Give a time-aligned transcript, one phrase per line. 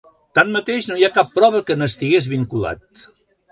[0.37, 3.07] Tanmateix, no hi ha cap prova que n'estigués vinculat.